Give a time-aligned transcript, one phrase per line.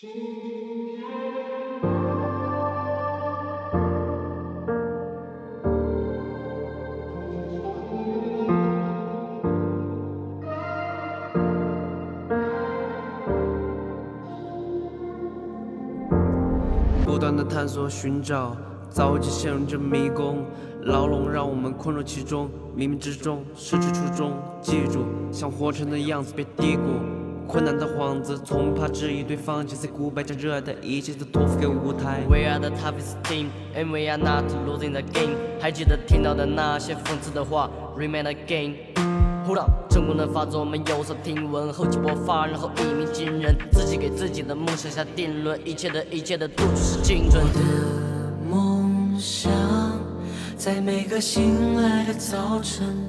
[0.00, 0.06] 不
[17.18, 18.56] 断的探索寻找，
[18.88, 20.44] 早已经陷入这迷宫，
[20.82, 24.34] 牢笼让我们困入其中，冥冥之中失去初衷。
[24.60, 25.00] 记住，
[25.32, 27.27] 想活成的样子，别低估。
[27.48, 32.20] 困难的幌子，从不怕质疑，对放弃，say goodbye，将热爱的一切都托付给舞台。
[32.28, 35.34] We are the toughest team, and we are not losing the game。
[35.58, 38.74] 还记得听到的那些讽刺的话，Remain again。
[39.46, 43.56] Hold up，成功的法则，我们有所听闻，厚积薄发，然后一鸣惊人。
[43.72, 47.60] 自己给自己的梦想下定论，一切的一切的赌注是精准的。
[48.46, 49.50] 梦想
[50.54, 53.08] 在每个醒来的早晨，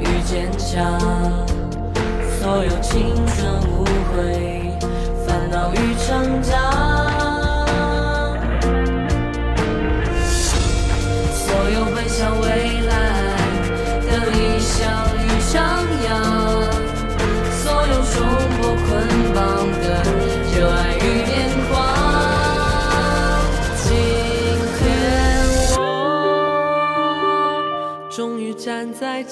[0.00, 0.98] 与坚强，
[2.38, 4.35] 所有青春无悔，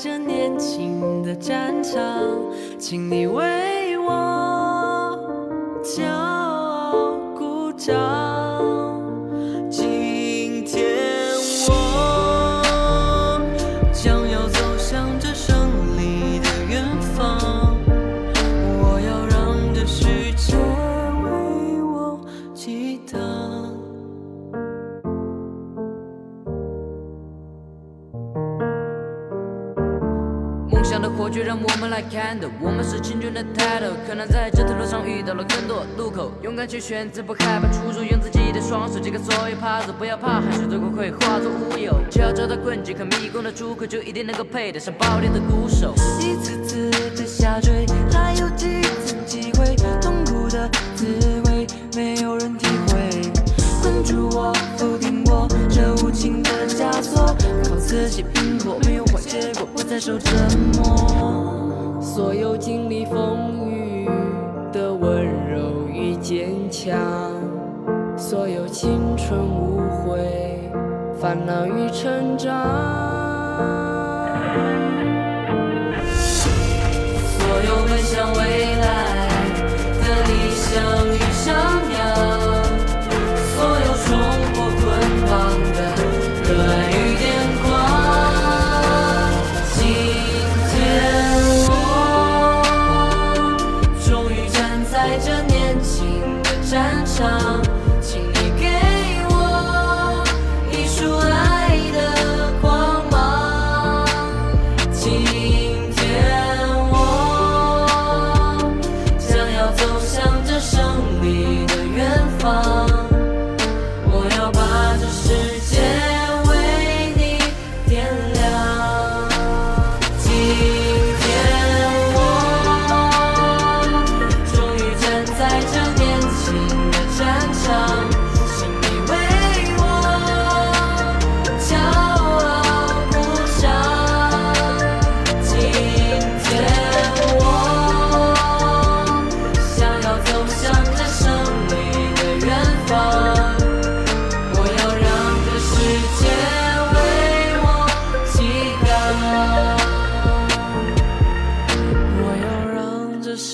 [0.05, 2.39] 这年轻的战场，
[2.79, 3.84] 请你为
[31.05, 33.93] 的火炬让我们来看的，我们是青春的 title。
[34.09, 41.95] 可能在这条路上遇到了更多路口，勇敢去选择，不害怕出手，用自己的双手解开所有耙子，不要怕汗水最后会化作乌有。
[42.11, 45.93] 只要找到困境和迷宫的出口，就一定能够配得上爆裂的鼓手。
[46.21, 51.05] 一次次的下坠，还有几次机会，痛苦的滋
[51.51, 53.31] 味没有人体会。
[53.83, 57.37] 困住我，否定我，这无情的枷锁，
[57.69, 58.79] 靠自己拼搏，
[59.95, 60.31] 接，受折
[60.75, 62.01] 磨。
[62.01, 64.09] 所有经历风雨
[64.73, 66.99] 的温柔与坚强，
[68.17, 70.71] 所有青春无悔，
[71.17, 73.14] 烦恼与成长。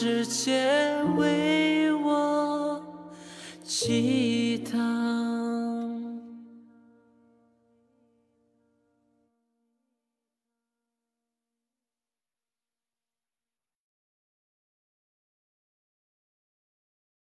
[0.03, 2.83] 世界为我
[3.63, 5.10] 祈祷。